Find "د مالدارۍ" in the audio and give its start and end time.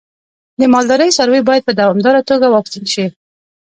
0.59-1.09